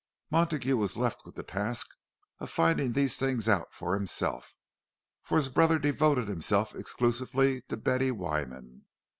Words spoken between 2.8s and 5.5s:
these things out for himself, for his